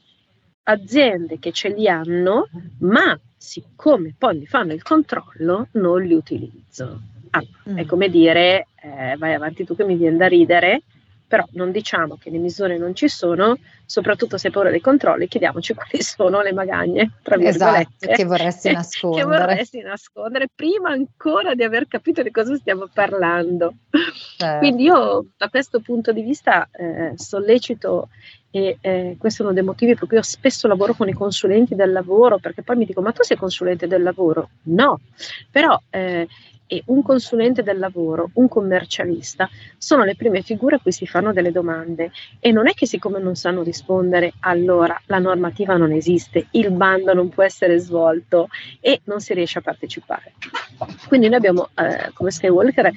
[0.70, 2.50] aziende che ce li hanno,
[2.80, 7.02] ma siccome poi mi fanno il controllo, non li utilizzo.
[7.30, 7.78] Ah, mm.
[7.78, 10.84] È come dire, eh, vai avanti tu che mi viene da ridere,
[11.28, 15.28] però non diciamo che le misure non ci sono, soprattutto se hai paura dei controlli,
[15.28, 19.24] chiediamoci quali sono le magagne, tra virgolette, esatto, che vorresti nascondere.
[19.24, 23.74] che vorresti nascondere prima ancora di aver capito di cosa stiamo parlando.
[24.38, 24.60] Certo.
[24.60, 28.10] Quindi io da questo punto di vista eh, sollecito
[28.50, 31.76] e eh, questo è uno dei motivi per cui io spesso lavoro con i consulenti
[31.76, 34.50] del lavoro, perché poi mi dico, ma tu sei consulente del lavoro?
[34.64, 35.00] No,
[35.52, 36.28] però eh,
[36.86, 41.52] un consulente del lavoro, un commercialista, sono le prime figure a cui si fanno delle
[41.52, 46.72] domande e non è che siccome non sanno rispondere, allora la normativa non esiste, il
[46.72, 48.50] bando non può essere svolto
[48.80, 50.34] e non si riesce a partecipare.
[51.08, 52.92] Quindi noi abbiamo, eh, come Skywalker,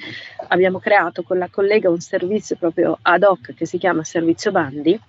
[0.49, 5.01] abbiamo creato con la collega un servizio proprio ad hoc che si chiama Servizio Bandi,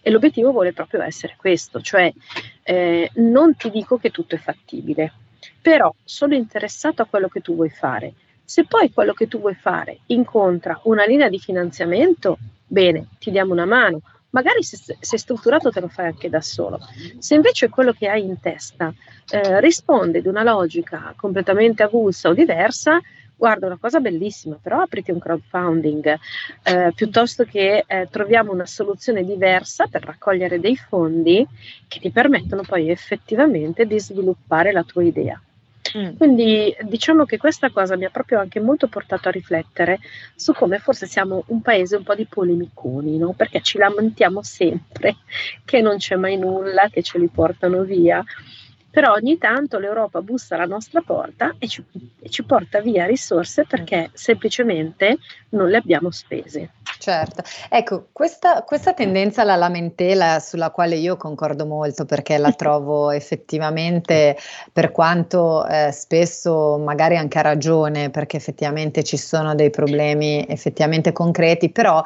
[0.00, 2.12] e l'obiettivo vuole proprio essere questo, cioè
[2.62, 5.12] eh, non ti dico che tutto è fattibile,
[5.60, 8.14] però sono interessato a quello che tu vuoi fare.
[8.44, 13.52] Se poi quello che tu vuoi fare incontra una linea di finanziamento, bene, ti diamo
[13.52, 14.00] una mano.
[14.30, 16.80] Magari se sei strutturato te lo fai anche da solo.
[17.18, 18.92] Se invece quello che hai in testa
[19.30, 23.00] eh, risponde ad una logica completamente avulsa o diversa,
[23.36, 26.18] guarda una cosa bellissima, però apriti un crowdfunding
[26.62, 31.46] eh, piuttosto che eh, troviamo una soluzione diversa per raccogliere dei fondi
[31.88, 35.40] che ti permettono poi effettivamente di sviluppare la tua idea.
[35.96, 36.16] Mm.
[36.16, 40.00] Quindi diciamo che questa cosa mi ha proprio anche molto portato a riflettere
[40.34, 43.32] su come forse siamo un paese un po' di polemiconi, no?
[43.32, 45.16] perché ci lamentiamo sempre
[45.64, 48.24] che non c'è mai nulla, che ce li portano via
[48.94, 51.82] però ogni tanto l'Europa bussa alla nostra porta e ci,
[52.20, 56.74] e ci porta via risorse perché semplicemente non le abbiamo spese.
[56.98, 63.10] Certo, ecco, questa, questa, tendenza alla lamentela sulla quale io concordo molto perché la trovo
[63.10, 64.36] effettivamente,
[64.72, 71.12] per quanto eh, spesso magari anche a ragione, perché effettivamente ci sono dei problemi effettivamente
[71.12, 72.00] concreti, però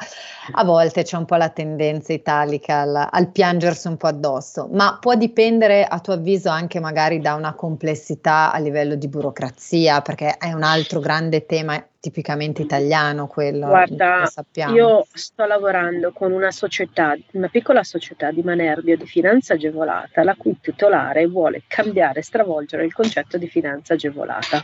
[0.51, 4.97] a volte c'è un po' la tendenza italica al, al piangersi un po' addosso, ma
[4.99, 10.37] può dipendere a tuo avviso anche magari da una complessità a livello di burocrazia, perché
[10.37, 13.67] è un altro grande tema tipicamente italiano quello.
[13.67, 14.29] Guarda,
[14.71, 20.35] io sto lavorando con una società, una piccola società di Manerbio di finanza agevolata, la
[20.35, 24.63] cui titolare vuole cambiare, stravolgere il concetto di finanza agevolata.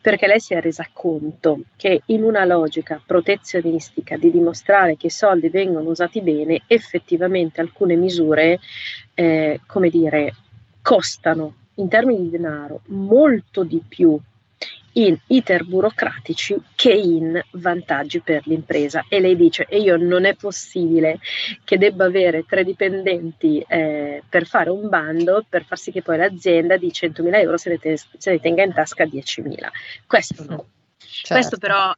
[0.00, 5.10] Perché lei si è resa conto che in una logica protezionistica di dimostrare che i
[5.10, 8.58] soldi vengono usati bene, effettivamente alcune misure,
[9.14, 10.34] eh, come dire,
[10.82, 14.18] costano in termini di denaro molto di più
[14.96, 19.04] in iter burocratici che in vantaggi per l'impresa.
[19.08, 21.18] E lei dice: E io non è possibile
[21.64, 26.16] che debba avere tre dipendenti eh, per fare un bando per far sì che poi
[26.16, 29.68] l'azienda di 100.000 euro se ne, te- se ne tenga in tasca 10.000.
[30.06, 30.66] Questo no.
[30.98, 31.34] Certo.
[31.34, 31.92] Questo però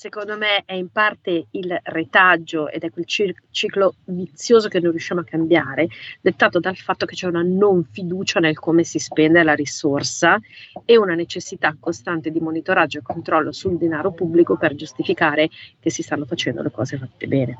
[0.00, 5.20] secondo me è in parte il retaggio ed è quel ciclo vizioso che non riusciamo
[5.20, 5.88] a cambiare,
[6.22, 10.40] dettato dal fatto che c'è una non fiducia nel come si spende la risorsa
[10.86, 16.00] e una necessità costante di monitoraggio e controllo sul denaro pubblico per giustificare che si
[16.00, 17.58] stanno facendo le cose fatte bene.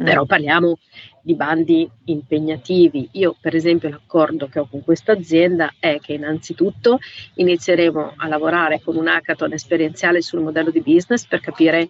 [0.00, 0.04] Mm.
[0.04, 0.78] Però parliamo
[1.22, 3.08] di bandi impegnativi.
[3.12, 6.98] Io, per esempio, l'accordo che ho con questa azienda è che innanzitutto
[7.34, 11.88] inizieremo a lavorare con un hackathon esperienziale sul modello di business per capire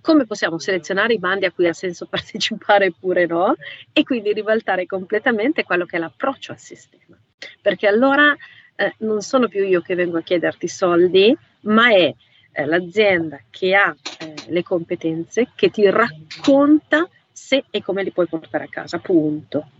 [0.00, 3.54] come possiamo selezionare i bandi a cui ha senso partecipare oppure no
[3.92, 7.16] e quindi ribaltare completamente quello che è l'approccio al sistema.
[7.62, 8.34] Perché allora
[8.74, 12.12] eh, non sono più io che vengo a chiederti soldi, ma è
[12.52, 17.08] eh, l'azienda che ha eh, le competenze, che ti racconta
[17.38, 19.70] se e come li puoi portare a casa, punto.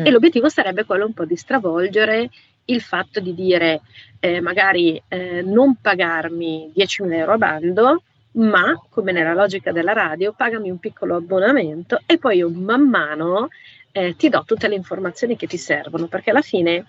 [0.00, 0.06] Mm.
[0.06, 2.30] E l'obiettivo sarebbe quello un po' di stravolgere
[2.66, 3.82] il fatto di dire
[4.20, 8.02] eh, magari eh, non pagarmi 10.000 euro a bando,
[8.32, 13.48] ma come nella logica della radio, pagami un piccolo abbonamento e poi io man mano
[13.92, 16.86] eh, ti do tutte le informazioni che ti servono, perché alla fine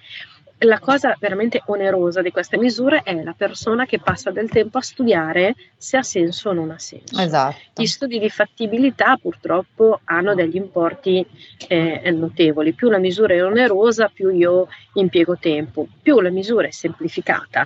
[0.60, 4.82] la cosa veramente onerosa di queste misure è la persona che passa del tempo a
[4.82, 7.20] studiare se ha senso o non ha senso.
[7.20, 7.58] Esatto.
[7.76, 11.26] Gli studi di fattibilità purtroppo hanno degli importi
[11.68, 12.74] eh, notevoli.
[12.74, 15.88] Più la misura è onerosa, più io impiego tempo.
[16.02, 17.66] Più la misura è semplificata,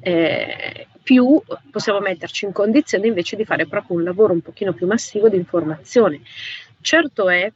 [0.00, 4.86] eh, più possiamo metterci in condizione invece di fare proprio un lavoro un pochino più
[4.86, 6.20] massivo di informazione.
[6.80, 7.52] Certo è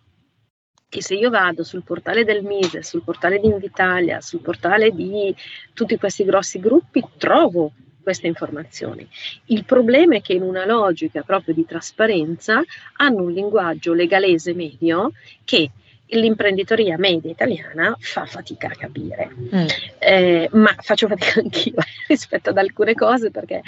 [0.95, 5.35] che se io vado sul portale del Mise, sul portale di Invitalia, sul portale di
[5.73, 9.05] tutti questi grossi gruppi, trovo queste informazioni.
[9.47, 12.63] Il problema è che in una logica proprio di trasparenza
[12.99, 15.11] hanno un linguaggio legalese medio
[15.43, 15.69] che
[16.09, 19.67] l'imprenditoria media italiana fa fatica a capire, mm.
[19.99, 21.75] eh, ma faccio fatica anch'io
[22.07, 23.63] rispetto ad alcune cose perché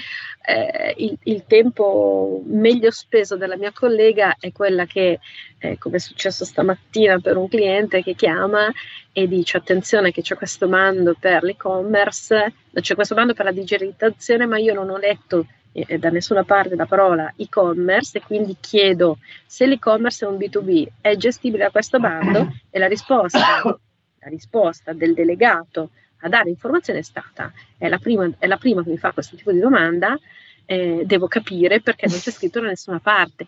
[0.44, 5.18] eh, il, il, tempo meglio speso della mia collega è quella che,
[5.58, 8.70] eh, come è successo stamattina per un cliente che chiama
[9.12, 14.46] e dice attenzione che c'è questo bando per l'e-commerce, c'è questo bando per la digitalizzazione
[14.46, 15.46] ma io non ho letto
[15.84, 20.86] eh, da nessuna parte la parola e-commerce e quindi chiedo se l'e-commerce è un B2B,
[21.00, 27.00] è gestibile da questo bando e la risposta, la risposta del delegato a dare informazione
[27.00, 30.18] è stata, è la prima, è la prima che mi fa questo tipo di domanda,
[30.64, 33.46] eh, devo capire perché non c'è scritto da nessuna parte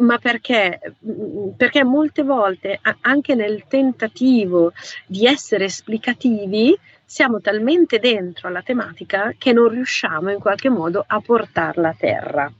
[0.00, 0.80] ma perché?
[1.56, 4.72] Perché molte volte, anche nel tentativo
[5.06, 6.76] di essere esplicativi,
[7.10, 12.52] siamo talmente dentro alla tematica che non riusciamo in qualche modo a portarla a terra.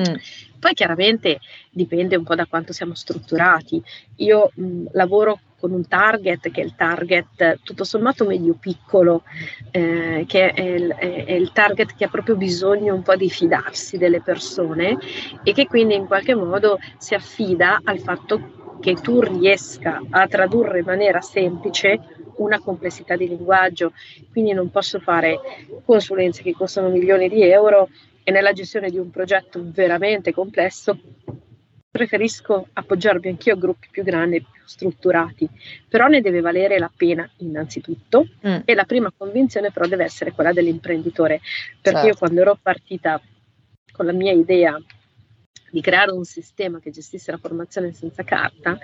[0.00, 0.14] Mm.
[0.58, 1.38] Poi chiaramente
[1.70, 3.80] dipende un po' da quanto siamo strutturati.
[4.16, 9.22] Io mh, lavoro con un target che è il target tutto sommato medio piccolo,
[9.70, 13.30] eh, che è il, è, è il, target che ha proprio bisogno un po' di
[13.30, 14.98] fidarsi delle persone
[15.44, 20.80] e che quindi in qualche modo si affida al fatto che tu riesca a tradurre
[20.80, 21.98] in maniera semplice
[22.36, 23.92] una complessità di linguaggio,
[24.30, 25.38] quindi non posso fare
[25.84, 27.88] consulenze che costano milioni di euro
[28.22, 30.98] e nella gestione di un progetto veramente complesso
[31.96, 35.48] preferisco appoggiarmi anch'io a gruppi più grandi e più strutturati,
[35.88, 38.58] però ne deve valere la pena innanzitutto mm.
[38.66, 41.40] e la prima convinzione però deve essere quella dell'imprenditore,
[41.80, 42.06] perché certo.
[42.06, 43.18] io quando ero partita
[43.92, 44.78] con la mia idea
[45.70, 48.78] di creare un sistema che gestisse la formazione senza carta,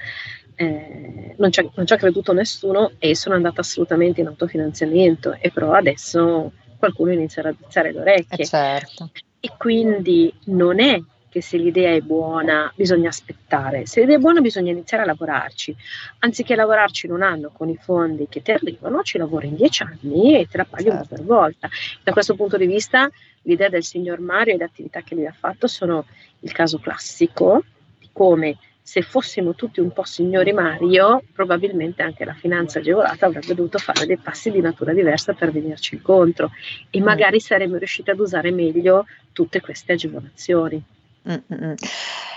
[0.55, 6.53] eh, non, ci ha creduto nessuno e sono andata assolutamente in autofinanziamento e però adesso
[6.78, 8.45] qualcuno inizierà a alzare le orecchie.
[8.45, 9.11] Eh certo.
[9.41, 11.01] E quindi non è
[11.33, 15.74] che se l'idea è buona bisogna aspettare, se l'idea è buona bisogna iniziare a lavorarci,
[16.18, 19.83] anziché lavorarci in un anno con i fondi che ti arrivano, ci lavori in dieci
[19.83, 20.99] anni e te la paghi certo.
[20.99, 21.70] una per volta.
[22.03, 23.09] Da questo punto di vista
[23.43, 26.05] l'idea del signor Mario e le attività che lui ha fatto sono
[26.43, 27.64] il caso classico
[27.99, 33.55] di come se fossimo tutti un po' signori Mario, probabilmente anche la finanza agevolata avrebbe
[33.55, 36.51] dovuto fare dei passi di natura diversa per venirci incontro
[36.90, 40.82] e magari saremmo riusciti ad usare meglio tutte queste agevolazioni.
[41.28, 41.74] Mm-mm.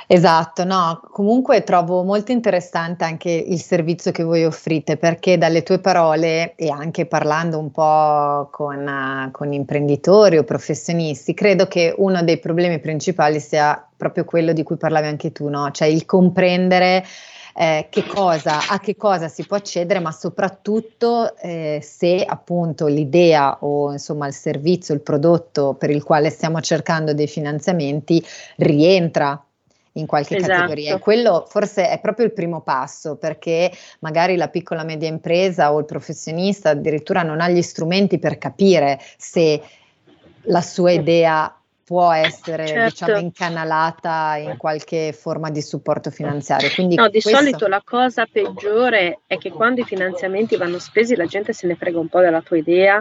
[0.08, 5.80] Esatto, no, comunque trovo molto interessante anche il servizio che voi offrite perché dalle tue
[5.80, 12.38] parole e anche parlando un po' con, con imprenditori o professionisti, credo che uno dei
[12.38, 15.72] problemi principali sia proprio quello di cui parlavi anche tu, no?
[15.72, 17.04] cioè il comprendere
[17.58, 23.58] eh, che cosa, a che cosa si può accedere, ma soprattutto eh, se appunto l'idea
[23.62, 28.22] o insomma il servizio, il prodotto per il quale stiamo cercando dei finanziamenti
[28.58, 29.42] rientra
[29.94, 30.52] in qualche esatto.
[30.52, 30.96] categoria.
[30.96, 35.80] E quello forse è proprio il primo passo perché magari la piccola media impresa o
[35.80, 39.62] il professionista addirittura non ha gli strumenti per capire se
[40.48, 43.06] la sua idea può essere Certo.
[43.06, 46.70] diciamo incanalata in qualche forma di supporto finanziario.
[46.74, 51.16] Quindi No, di questo- solito la cosa peggiore è che quando i finanziamenti vanno spesi
[51.16, 53.00] la gente se ne frega un po' della tua idea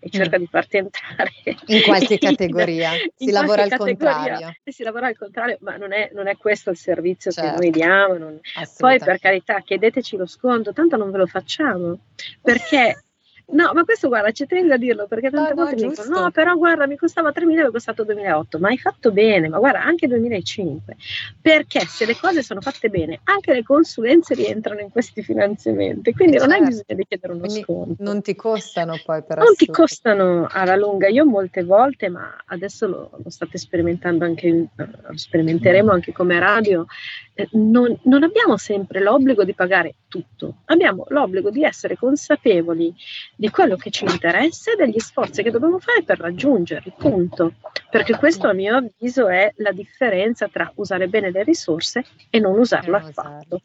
[0.00, 1.30] e cerca di farti entrare
[1.66, 2.90] In qualche categoria.
[3.16, 4.52] Si in lavora al contrario.
[4.64, 7.50] Si lavora al contrario, ma non è, non è questo il servizio Certo.
[7.52, 8.18] che noi diamo.
[8.18, 8.40] non-
[8.76, 11.98] Poi per carità, chiedeteci lo sconto, tanto non ve lo facciamo.
[12.42, 13.03] Perché
[13.46, 16.02] No, ma questo guarda, ci tengo a dirlo perché tante No, no, volte mi giusto.
[16.04, 19.12] dicono: no, però guarda, mi costava 3.000 e mi è costato 2.008, ma hai fatto
[19.12, 20.96] bene, ma guarda, anche 2005.
[21.42, 26.38] Perché se le cose sono fatte bene, anche le consulenze rientrano in questi finanziamenti, quindi
[26.38, 26.64] non hai Certo.
[26.70, 28.02] bisogno di chiedere uno Quindi sconto.
[28.02, 29.72] non ti costano poi per Non ti assurdo.
[29.72, 35.16] costano alla lunga, io molte volte, ma adesso lo, lo state sperimentando anche, eh, lo
[35.16, 36.86] sperimenteremo anche come radio,
[37.34, 42.94] eh, non, non abbiamo sempre l'obbligo di pagare tutto, abbiamo l'obbligo di essere consapevoli
[43.36, 47.54] di quello che ci interessa e degli sforzi che dobbiamo fare per raggiungerli, punto.
[47.90, 52.58] Perché questo a mio avviso è la differenza tra usare bene le risorse e non
[52.58, 53.60] usarlo affatto.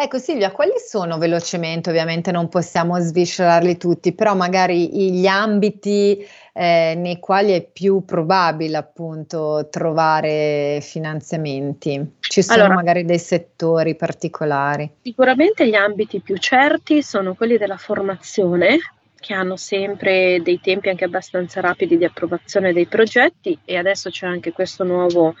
[0.00, 6.94] Ecco Silvia, quali sono velocemente, ovviamente non possiamo sviscerarli tutti, però magari gli ambiti eh,
[6.96, 12.14] nei quali è più probabile appunto trovare finanziamenti?
[12.20, 14.88] Ci sono Allora- magari dei settori particolari?
[15.02, 18.78] Sicuramente gli ambiti più certi sono quelli della formazione,
[19.18, 24.26] che hanno sempre dei tempi anche abbastanza rapidi di approvazione dei progetti e adesso c'è
[24.26, 25.34] anche questo nuovo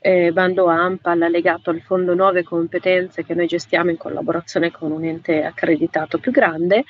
[0.00, 5.04] eh, bando AMPAL legato al Fondo Nuove Competenze che noi gestiamo in collaborazione con un
[5.04, 6.84] ente accreditato più grande.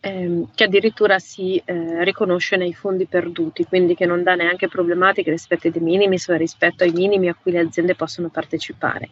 [0.00, 5.30] Ehm, che addirittura si eh, riconosce nei fondi perduti, quindi che non dà neanche problematiche
[5.30, 9.10] rispetto ai de minimis o rispetto ai minimi a cui le aziende possono partecipare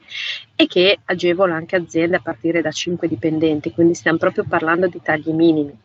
[0.56, 5.00] e che agevola anche aziende a partire da 5 dipendenti, quindi stiamo proprio parlando di
[5.02, 5.76] tagli minimi.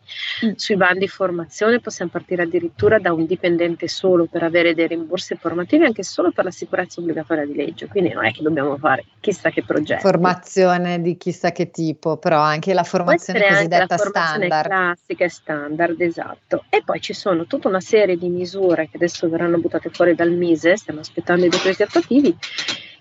[0.54, 5.84] Sui bandi formazione possiamo partire addirittura da un dipendente solo per avere dei rimborsi formativi
[5.84, 9.50] anche solo per la sicurezza obbligatoria di legge, quindi non è che dobbiamo fare chissà
[9.50, 10.00] che progetti.
[10.00, 14.68] Formazione di chissà che tipo, però anche la formazione anche cosiddetta la formazione standard.
[14.68, 16.64] classica e standard, esatto.
[16.68, 20.32] E poi ci sono tutta una serie di misure che adesso verranno buttate fuori dal
[20.32, 22.36] Mise, stiamo aspettando i decreti attuativi,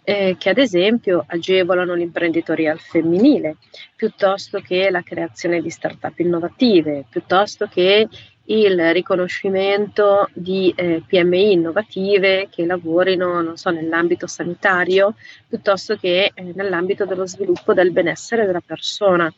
[0.03, 3.57] eh, che ad esempio agevolano l'imprenditoria al femminile,
[3.95, 8.07] piuttosto che la creazione di start-up innovative, piuttosto che
[8.49, 15.15] il riconoscimento di eh, PMI innovative che lavorino, so, nell'ambito sanitario,
[15.47, 19.31] piuttosto che eh, nell'ambito dello sviluppo del benessere della persona.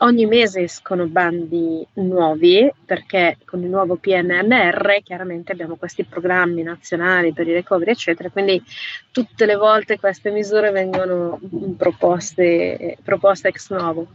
[0.00, 7.32] Ogni mese escono bandi nuovi perché con il nuovo PNNR chiaramente abbiamo questi programmi nazionali
[7.32, 8.62] per i recovery eccetera, quindi
[9.10, 11.40] tutte le volte queste misure vengono
[11.76, 14.06] proposte, proposte ex novo.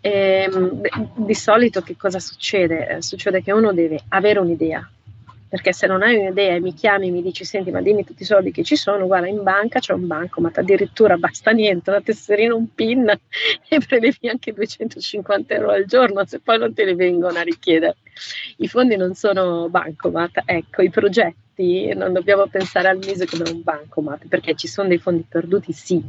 [0.00, 2.88] Ehm, beh, di solito che cosa succede?
[2.88, 4.90] Eh, succede che uno deve avere un'idea,
[5.50, 8.22] perché se non hai un'idea e mi chiami e mi dici senti ma dimmi tutti
[8.22, 12.00] i soldi che ci sono, guarda in banca c'è un bancomat, addirittura basta niente, una
[12.00, 13.08] tesserina, un pin
[13.68, 17.96] e prelevi anche 250 euro al giorno se poi non te li vengono a richiedere.
[18.58, 23.62] I fondi non sono bancomat, ecco, i progetti non dobbiamo pensare al Mise come un
[23.62, 26.00] bancomat, perché ci sono dei fondi perduti, sì,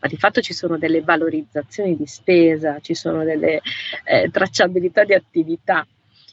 [0.00, 3.60] ma di fatto ci sono delle valorizzazioni di spesa, ci sono delle
[4.04, 5.86] eh, tracciabilità di attività.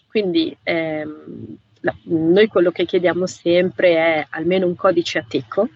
[0.07, 1.57] Quindi ehm,
[2.03, 5.69] noi quello che chiediamo sempre è almeno un codice ateco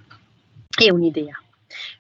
[0.78, 1.40] e un'idea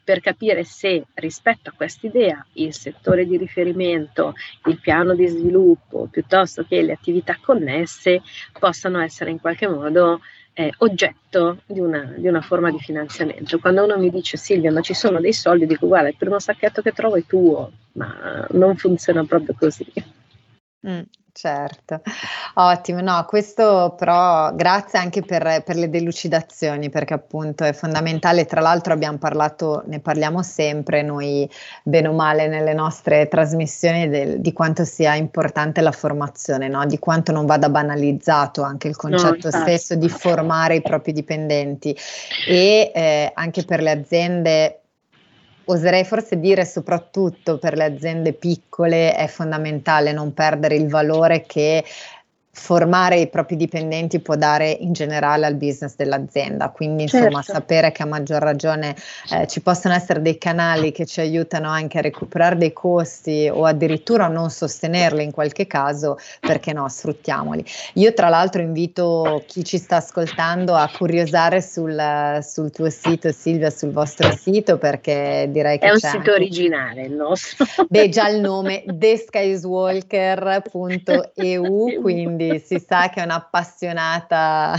[0.03, 4.34] per capire se rispetto a quest'idea il settore di riferimento,
[4.66, 8.22] il piano di sviluppo piuttosto che le attività connesse
[8.57, 10.22] possano essere in qualche modo
[10.53, 13.60] eh, oggetto di una, di una forma di finanziamento.
[13.60, 16.82] Quando uno mi dice Silvia ma ci sono dei soldi, dico guarda il primo sacchetto
[16.82, 19.86] che trovo è tuo, ma non funziona proprio così.
[20.88, 21.01] Mm,
[21.32, 22.01] certo,
[22.55, 23.01] ottimo.
[23.01, 28.45] No, questo però grazie anche per, per le delucidazioni, perché appunto è fondamentale.
[28.45, 31.49] Tra l'altro abbiamo parlato, ne parliamo sempre noi,
[31.84, 36.86] bene o male, nelle nostre trasmissioni del- di quanto sia importante la formazione, no?
[36.86, 39.61] Di quanto non vada banalizzato anche il concetto infatti.
[39.61, 41.95] stesso di formare i propri dipendenti
[42.47, 44.78] e eh, anche per le aziende
[45.72, 51.84] oserei forse dire soprattutto per le aziende piccole è fondamentale non perdere il valore che
[52.51, 57.53] formare i propri dipendenti può dare in generale al business dell'azienda, quindi insomma Certo.
[57.53, 58.95] sapere che a maggior ragione
[59.31, 63.65] eh, ci possono essere dei canali che ci aiutano anche a recuperare dei costi o
[63.65, 67.63] addirittura a non sostenerli in qualche caso, perché no, sfruttiamoli.
[67.93, 73.69] Io tra l'altro invito chi ci sta ascoltando a curiosare sul, sul tuo sito Silvia,
[73.69, 77.65] sul vostro sito, perché direi che È un sito anche- originale il nostro.
[77.87, 84.75] Beh, già il nome theskyswalker.eu, quindi si sa che è un'appassionata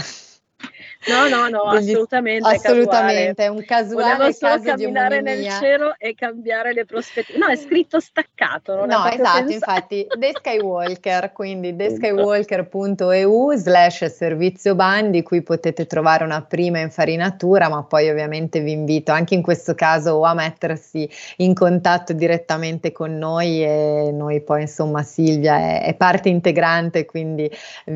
[1.06, 1.90] No, no, no, degli...
[1.92, 2.46] assolutamente.
[2.46, 7.38] Assolutamente, è un casuale Volevo solo caso camminare nel cielo e cambiare le prospettive.
[7.38, 8.74] No, è scritto staccato.
[8.74, 9.52] Non no, esatto, pensato.
[9.52, 17.82] infatti, The Skywalker, quindi theskywalker.eu slash servizio bandi, qui potete trovare una prima infarinatura, ma
[17.82, 23.16] poi ovviamente vi invito anche in questo caso o a mettersi in contatto direttamente con
[23.16, 27.50] noi e noi poi insomma Silvia è, è parte integrante, quindi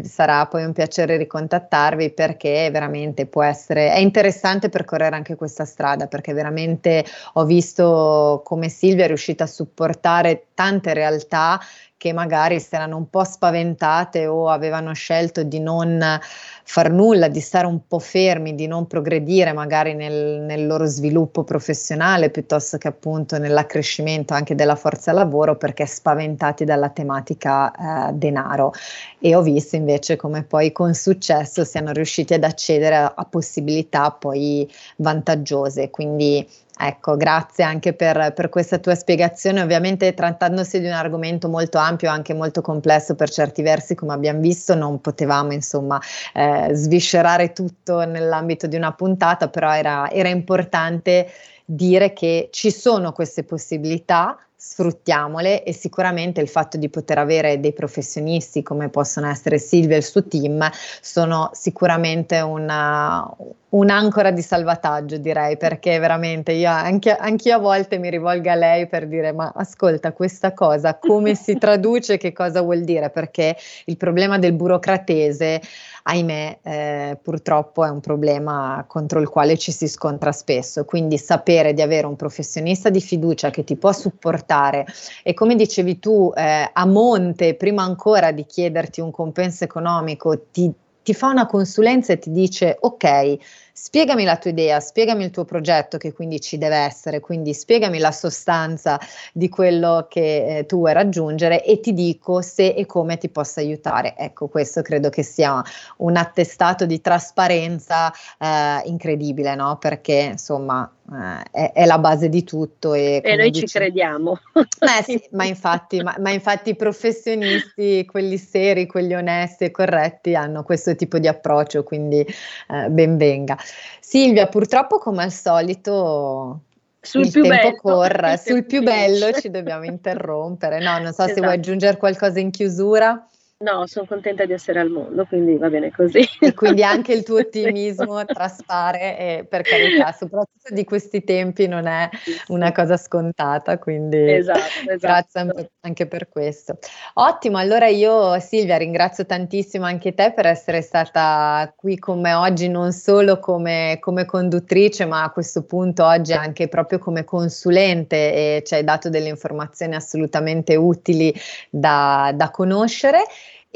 [0.05, 5.65] sarà poi un piacere ricontattarvi perché veramente veramente può essere, è interessante percorrere anche questa
[5.65, 11.61] strada perché veramente ho visto come Silvia è riuscita a supportare tante realtà
[12.05, 16.21] che magari si erano un po' spaventate o avevano scelto di non
[16.63, 21.45] far nulla, di stare un po' fermi, di non progredire magari nel, nel loro sviluppo
[21.45, 28.75] professionale piuttosto che appunto nell'accrescimento anche della forza lavoro perché spaventati dalla tematica eh, denaro.
[29.19, 34.11] E ho visto invece come poi con successo siano riusciti ad accedere a, a possibilità
[34.11, 35.89] poi vantaggiose.
[35.89, 36.47] Quindi
[36.77, 39.63] Ecco, grazie anche per, per, questa tua spiegazione.
[39.63, 44.41] Ovviamente trattandosi di un argomento molto ampio, anche molto complesso per certi versi, come abbiamo
[44.41, 46.01] visto, non potevamo insomma
[46.33, 51.31] eh, sviscerare tutto nell'ambito di una puntata, però era, era importante
[51.65, 54.37] dire che ci sono queste possibilità
[54.67, 59.99] sfruttiamole e sicuramente il fatto di poter avere dei professionisti come possono essere Silvia e
[59.99, 60.67] il suo team
[61.03, 63.29] sono sicuramente una,
[63.69, 68.89] un'ancora di salvataggio direi perché veramente io anche, anch'io a volte mi rivolgo a lei
[68.89, 73.11] per dire ma ascolta questa cosa come si traduce che cosa vuol dire?
[73.11, 75.61] Perché il problema del burocratese
[76.07, 80.85] ahimè, eh, purtroppo è un problema contro il quale ci si scontra spesso.
[80.85, 84.87] Quindi sapere di avere un professionista di fiducia che ti può supportare
[85.23, 90.71] e come dicevi tu, eh, a monte, prima ancora di chiederti un compenso economico, ti,
[91.03, 93.39] ti fa una consulenza e ti dice ok
[93.77, 97.99] spiegami la tua idea, spiegami il tuo progetto che quindi ci deve essere, quindi spiegami
[97.99, 99.01] la sostanza
[99.33, 103.59] di quello che eh, tu vuoi raggiungere e ti dico se e come ti possa
[103.61, 104.15] aiutare.
[104.17, 105.61] Ecco, questo credo che sia
[105.99, 109.77] un attestato di trasparenza eh, incredibile, no?
[109.79, 112.95] Perché insomma eh, è, è, la base di tutto.
[112.95, 114.41] E, e noi dice, ci crediamo.
[114.55, 120.35] Eh sì, ma infatti, ma, ma infatti i professionisti, quelli seri, quelli onesti e corretti
[120.35, 123.59] hanno questo tipo di approccio, quindi eh, ben venga.
[124.01, 126.61] Silvia, purtroppo come al solito
[127.01, 130.81] sul il più tempo bello, corre, sul più bello ci dobbiamo interrompere.
[130.81, 131.33] No, non so esatto.
[131.35, 133.29] se vuoi aggiungere qualcosa in chiusura.
[133.57, 136.29] No, sono contenta di essere al mondo, quindi va bene così.
[136.41, 141.87] E quindi anche il tuo ottimismo traspare e per carità, soprattutto di questi tempi non
[141.87, 142.09] è
[142.49, 144.99] una cosa scontata, quindi esatto, esatto.
[144.99, 146.79] grazie anche per questo.
[147.15, 152.69] Ottimo, allora io Silvia ringrazio tantissimo anche te per essere stata qui con me oggi,
[152.69, 158.63] non solo come, come conduttrice, ma a questo punto oggi anche proprio come consulente e
[158.67, 161.33] ci hai dato delle informazioni assolutamente utili
[161.71, 163.23] da, da conoscere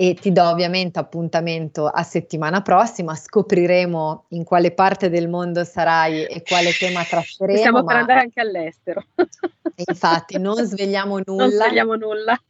[0.01, 6.25] e ti do ovviamente appuntamento a settimana prossima, scopriremo in quale parte del mondo sarai
[6.25, 7.59] e quale tema tratteremo.
[7.59, 9.03] Stiamo per andare anche all'estero.
[9.75, 11.47] Infatti, non svegliamo nulla.
[11.47, 12.41] Non svegliamo nulla.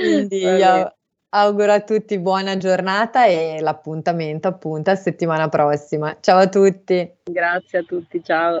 [0.00, 0.96] Quindi io
[1.28, 6.16] auguro a tutti buona giornata e l'appuntamento appunto a settimana prossima.
[6.18, 7.08] Ciao a tutti.
[7.22, 8.60] Grazie a tutti, ciao.